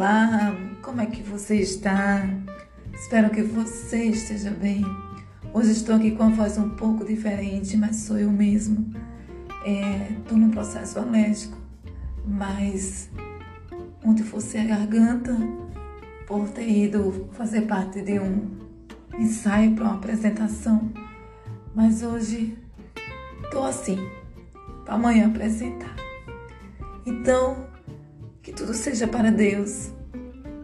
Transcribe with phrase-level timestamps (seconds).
[0.00, 2.26] Olá, como é que você está?
[2.94, 4.82] Espero que você esteja bem.
[5.52, 8.94] Hoje estou aqui com a voz um pouco diferente, mas sou eu mesmo.
[9.62, 11.54] Estou é, num processo alérgico,
[12.26, 13.10] mas
[14.02, 15.36] ontem fosse a garganta
[16.26, 18.56] por ter ido fazer parte de um
[19.18, 20.90] ensaio para uma apresentação.
[21.74, 22.56] Mas hoje
[23.44, 23.98] estou assim,
[24.82, 25.94] para amanhã apresentar.
[27.04, 27.68] Então,
[28.42, 29.90] que tudo seja para Deus,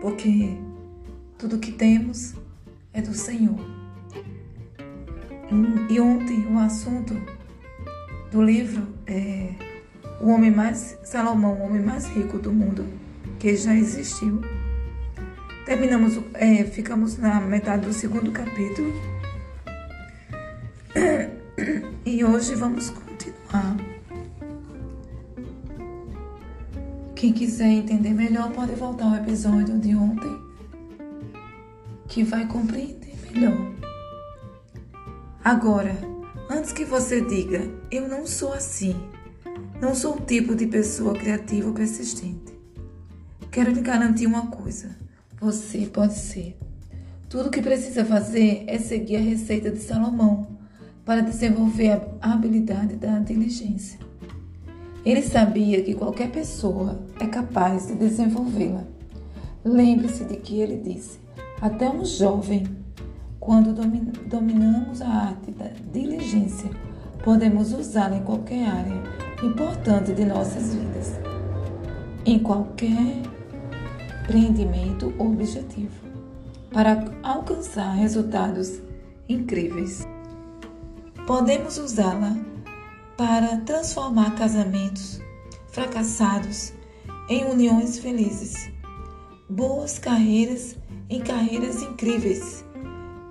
[0.00, 0.56] porque
[1.38, 2.34] tudo que temos
[2.92, 3.58] é do Senhor.
[5.90, 7.14] E ontem o assunto
[8.30, 9.50] do livro é
[10.20, 12.86] o homem mais Salomão, o homem mais rico do mundo
[13.38, 14.40] que já existiu.
[15.66, 18.92] Terminamos, é, ficamos na metade do segundo capítulo
[22.06, 23.91] e hoje vamos continuar.
[27.22, 30.42] Quem quiser entender melhor pode voltar ao episódio de ontem,
[32.08, 33.72] que vai compreender melhor.
[35.44, 35.96] Agora,
[36.50, 38.96] antes que você diga, eu não sou assim,
[39.80, 42.52] não sou o tipo de pessoa criativa ou persistente.
[43.52, 44.96] Quero lhe garantir uma coisa:
[45.40, 46.58] você pode ser.
[47.28, 50.58] Tudo o que precisa fazer é seguir a receita de Salomão
[51.04, 54.10] para desenvolver a habilidade da diligência.
[55.04, 58.84] Ele sabia que qualquer pessoa é capaz de desenvolvê-la.
[59.64, 61.18] Lembre-se de que ele disse:
[61.60, 62.64] até um jovem,
[63.40, 66.70] quando dominamos a arte da diligência,
[67.24, 69.02] podemos usá-la em qualquer área
[69.42, 71.18] importante de nossas vidas,
[72.24, 73.22] em qualquer
[74.22, 76.06] empreendimento ou objetivo,
[76.72, 78.80] para alcançar resultados
[79.28, 80.06] incríveis.
[81.26, 82.36] Podemos usá-la
[83.16, 85.20] para transformar casamentos
[85.70, 86.72] fracassados
[87.28, 88.70] em uniões felizes,
[89.48, 90.76] boas carreiras
[91.08, 92.64] em carreiras incríveis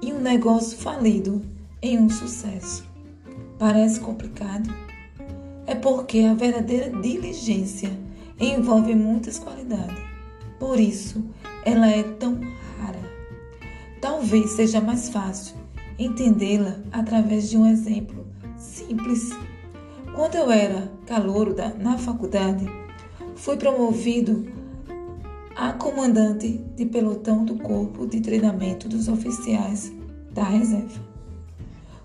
[0.01, 1.41] e um negócio falido
[1.81, 2.83] em um sucesso.
[3.57, 4.73] Parece complicado?
[5.67, 7.91] É porque a verdadeira diligência
[8.39, 9.97] envolve muitas qualidades.
[10.59, 11.23] Por isso,
[11.63, 12.39] ela é tão
[12.79, 13.00] rara.
[14.00, 15.55] Talvez seja mais fácil
[15.97, 18.25] entendê-la através de um exemplo
[18.57, 19.31] simples
[20.21, 22.63] quando eu era calouro da, na faculdade,
[23.35, 24.45] fui promovido
[25.55, 29.91] a comandante de pelotão do Corpo de Treinamento dos Oficiais
[30.31, 31.01] da Reserva.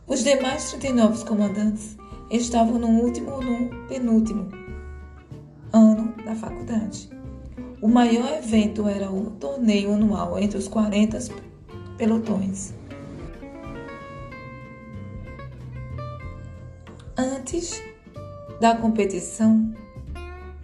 [0.07, 1.95] Os demais 39 comandantes
[2.31, 4.49] estavam no último ou no penúltimo
[5.71, 7.11] ano da faculdade.
[7.83, 11.19] O maior evento era o torneio anual entre os 40
[11.99, 12.73] pelotões.
[17.15, 17.79] Antes
[18.61, 19.75] da competição,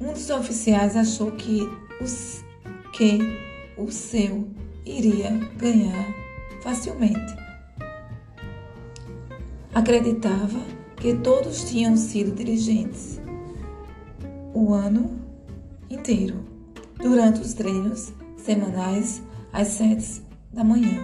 [0.01, 1.69] um dos oficiais achou que,
[2.01, 2.45] os,
[2.93, 3.19] que
[3.77, 4.49] o seu
[4.85, 6.07] iria ganhar
[6.63, 7.35] facilmente.
[9.75, 10.61] Acreditava
[10.97, 13.21] que todos tinham sido dirigentes
[14.55, 15.19] o ano
[15.89, 16.45] inteiro,
[16.97, 19.23] durante os treinos semanais
[19.53, 20.23] às sete
[20.53, 21.03] da manhã.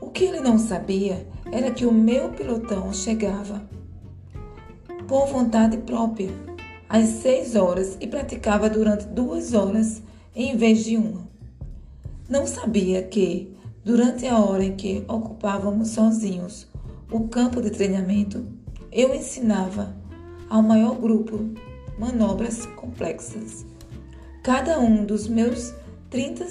[0.00, 3.62] O que ele não sabia era que o meu pilotão chegava
[5.08, 6.30] por vontade própria,
[6.86, 10.02] às seis horas e praticava durante duas horas
[10.36, 11.26] em vez de uma.
[12.28, 16.68] Não sabia que, durante a hora em que ocupávamos sozinhos
[17.10, 18.46] o campo de treinamento,
[18.92, 19.96] eu ensinava
[20.50, 21.40] ao maior grupo
[21.98, 23.64] manobras complexas.
[24.42, 25.74] Cada um dos meus
[26.10, 26.46] 30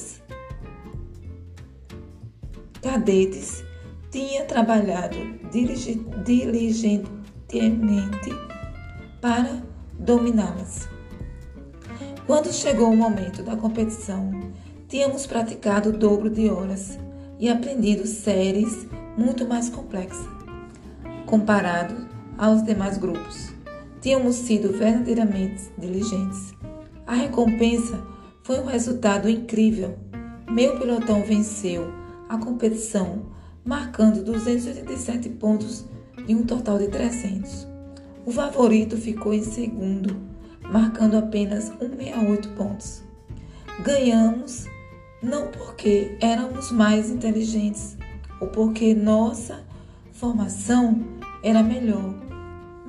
[2.82, 3.64] cadetes
[4.10, 5.16] tinha trabalhado
[7.48, 8.32] diligentemente
[9.22, 9.62] para
[10.00, 10.88] dominá-las.
[12.26, 14.32] Quando chegou o momento da competição,
[14.88, 16.98] tínhamos praticado o dobro de horas
[17.40, 18.88] e aprendido séries
[19.18, 20.28] muito mais complexas.
[21.26, 22.08] Comparado
[22.38, 23.54] aos demais grupos,
[24.02, 26.54] tínhamos sido verdadeiramente diligentes.
[27.06, 28.02] A recompensa
[28.44, 29.98] foi um resultado incrível.
[30.50, 31.92] Meu pilotão venceu
[32.30, 33.26] a competição,
[33.66, 35.86] marcando 287 pontos
[36.28, 37.66] de um total de 300.
[38.26, 40.18] O favorito ficou em segundo,
[40.62, 43.02] marcando apenas 168 pontos.
[43.80, 44.68] Ganhamos
[45.24, 47.98] não porque éramos mais inteligentes
[48.42, 49.64] ou porque nossa
[50.12, 51.02] formação
[51.42, 52.14] era melhor,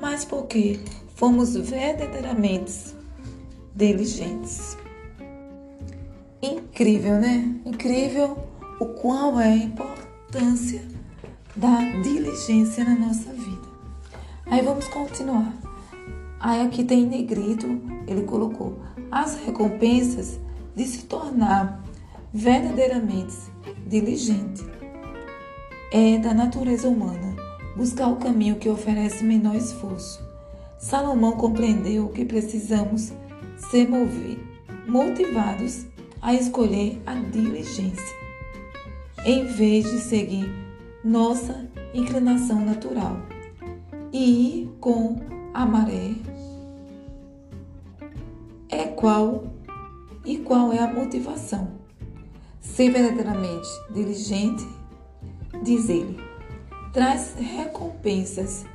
[0.01, 0.81] mas porque
[1.15, 2.95] fomos verdadeiramente
[3.75, 4.77] diligentes.
[6.43, 7.55] Incrível, né?
[7.65, 8.37] Incrível
[8.81, 10.98] o qual é a importância
[11.59, 13.67] da diligência na nossa vida.
[14.47, 15.53] Aí vamos continuar.
[16.39, 17.67] Aí aqui tem negrito,
[18.07, 18.79] ele colocou:
[19.11, 20.39] as recompensas
[20.77, 21.83] de se tornar
[22.33, 23.35] verdadeiramente
[23.89, 24.65] diligente.
[25.91, 27.35] É da natureza humana
[27.77, 30.23] buscar o caminho que oferece menor esforço.
[30.79, 33.13] Salomão compreendeu que precisamos
[33.71, 33.89] ser
[34.87, 35.87] motivados
[36.23, 38.17] a escolher a diligência,
[39.25, 40.68] em vez de seguir
[41.05, 43.17] nossa inclinação natural
[44.13, 45.17] e ir com
[45.55, 46.15] a maré.
[48.69, 49.45] É qual
[50.25, 51.79] e qual é a motivação?
[52.61, 54.67] Ser verdadeiramente diligente,
[55.63, 56.21] diz ele,
[56.93, 58.67] traz recompensas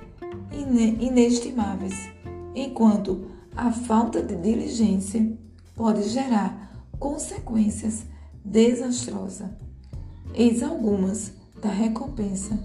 [0.99, 2.09] inestimáveis,
[2.55, 5.37] enquanto a falta de diligência
[5.75, 8.05] pode gerar consequências
[8.43, 9.49] desastrosas.
[10.33, 12.59] Eis algumas da recompensa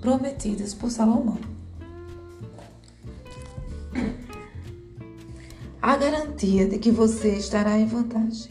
[0.00, 1.38] prometidas por Salomão.
[5.82, 8.50] A garantia de que você estará em vantagem.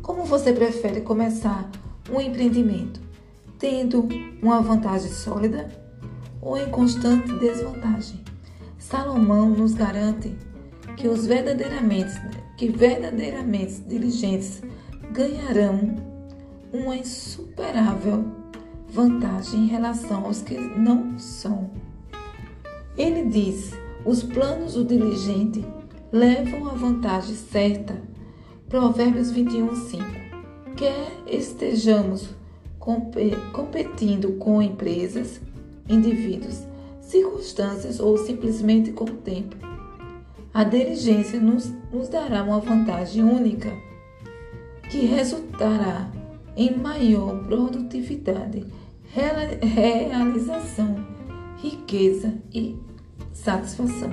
[0.00, 1.68] Como você prefere começar
[2.10, 3.00] um empreendimento?
[3.58, 4.06] Tendo
[4.40, 5.68] uma vantagem sólida
[6.40, 8.22] ou em constante desvantagem?
[8.78, 10.36] Salomão nos garante
[10.96, 12.14] que os verdadeiramente,
[12.56, 14.62] que verdadeiramente diligentes
[15.12, 15.96] ganharão
[16.72, 18.37] uma insuperável
[18.90, 21.70] vantagem em relação aos que não são.
[22.96, 23.72] Ele diz:
[24.04, 25.64] os planos do diligente
[26.12, 28.00] levam à vantagem certa.
[28.68, 30.04] Provérbios 21, 5.
[30.76, 32.28] Quer estejamos
[33.52, 35.40] competindo com empresas,
[35.88, 36.62] indivíduos,
[37.00, 39.56] circunstâncias ou simplesmente com o tempo,
[40.52, 43.70] a diligência nos, nos dará uma vantagem única
[44.90, 46.10] que resultará
[46.56, 48.64] em maior produtividade,
[49.12, 51.06] realização,
[51.56, 52.76] riqueza e
[53.32, 54.10] satisfação.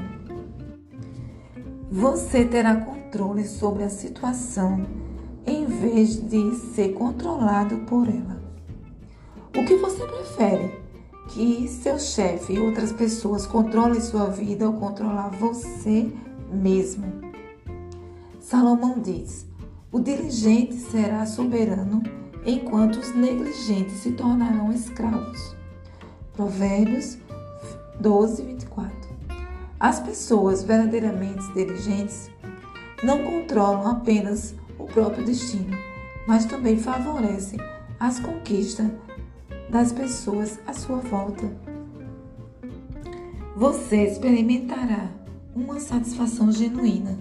[1.92, 4.86] Você terá controle sobre a situação
[5.46, 8.42] em vez de ser controlado por ela.
[9.56, 10.86] O que você prefere?
[11.30, 16.12] Que seu chefe e outras pessoas controlem sua vida ou controlar você
[16.52, 17.06] mesmo.
[18.40, 19.46] Salomão diz:
[19.92, 22.04] o diligente será soberano,
[22.46, 25.56] enquanto os negligentes se tornarão escravos.
[26.34, 27.18] Provérbios
[28.00, 28.96] 12, 24.
[29.80, 32.30] As pessoas verdadeiramente diligentes
[33.04, 35.78] não controlam apenas o próprio destino,
[36.28, 37.60] mas também favorecem
[38.00, 38.88] as conquistas
[39.70, 41.52] das pessoas à sua volta.
[43.56, 45.10] Você experimentará
[45.56, 47.18] uma satisfação genuína.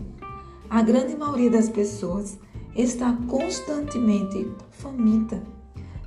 [0.69, 2.38] A grande maioria das pessoas
[2.75, 5.43] está constantemente faminta,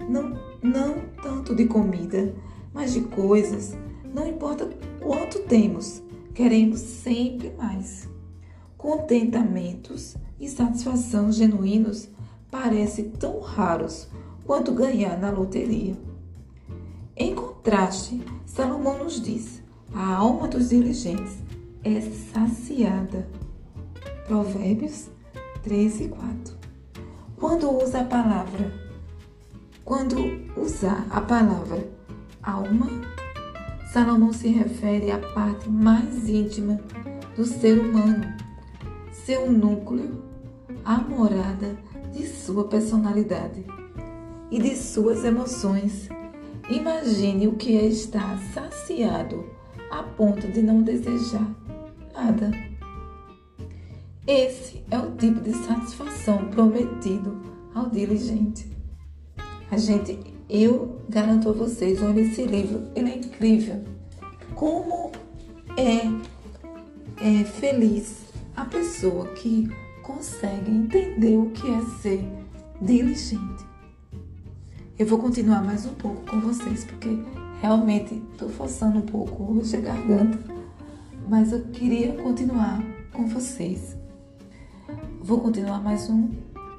[0.07, 2.33] não, não tanto de comida,
[2.73, 3.75] mas de coisas.
[4.13, 4.69] Não importa
[4.99, 6.01] quanto temos,
[6.33, 8.09] queremos sempre mais.
[8.77, 12.09] Contentamentos e satisfação genuínos
[12.51, 14.07] parecem tão raros
[14.45, 15.95] quanto ganhar na loteria.
[17.15, 19.61] Em contraste, Salomão nos diz:
[19.93, 21.37] a alma dos diligentes
[21.83, 23.27] é saciada.
[24.27, 25.09] Provérbios
[25.63, 26.56] 3 e 4.
[27.39, 28.73] Quando usa a palavra,
[29.85, 30.17] quando
[30.59, 31.87] usar a palavra
[32.41, 32.87] alma,
[33.93, 36.81] Salomão se refere à parte mais íntima
[37.35, 38.25] do ser humano,
[39.11, 40.23] seu núcleo,
[40.83, 41.77] a morada
[42.11, 43.63] de sua personalidade
[44.49, 46.09] e de suas emoções.
[46.67, 49.45] Imagine o que é estar saciado
[49.91, 51.47] a ponto de não desejar
[52.15, 52.67] nada.
[54.27, 57.41] Esse é o tipo de satisfação prometido
[57.73, 58.69] ao diligente.
[59.71, 60.19] A gente,
[60.49, 63.83] eu garanto a vocês, olha esse livro, ele é incrível.
[64.53, 65.11] Como
[65.77, 66.07] é,
[67.25, 69.69] é feliz a pessoa que
[70.03, 72.21] consegue entender o que é ser
[72.81, 73.65] diligente.
[74.99, 77.17] Eu vou continuar mais um pouco com vocês, porque
[77.61, 80.57] realmente estou forçando um pouco hoje a garganta
[81.27, 82.81] mas eu queria continuar
[83.11, 83.95] com vocês.
[85.27, 86.29] Vou continuar mais um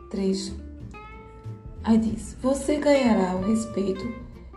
[0.08, 0.56] trecho.
[1.84, 4.02] Aí diz: Você ganhará o respeito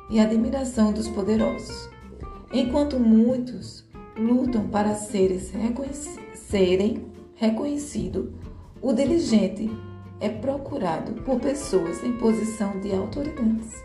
[0.10, 1.90] e a admiração dos poderosos,
[2.54, 3.84] enquanto muitos
[4.18, 5.94] lutam para seres reconhec
[6.36, 7.06] serem
[7.36, 8.30] reconhecidos.
[8.82, 9.70] O diligente
[10.22, 13.76] é procurado por pessoas em posição de autoridades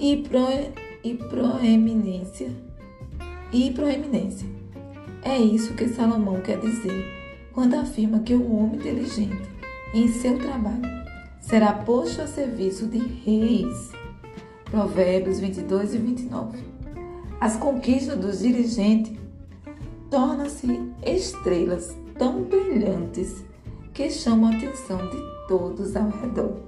[0.00, 0.40] e, pro,
[1.04, 2.50] e proeminência
[3.52, 4.48] e proeminência.
[5.22, 7.17] É isso que Salomão quer dizer
[7.58, 9.50] quando afirma que o homem inteligente,
[9.92, 10.80] em seu trabalho,
[11.40, 13.90] será posto a serviço de reis.
[14.66, 16.56] Provérbios 22 e 29.
[17.40, 19.12] As conquistas dos dirigentes
[20.08, 20.68] tornam-se
[21.04, 23.42] estrelas tão brilhantes
[23.92, 26.67] que chamam a atenção de todos ao redor.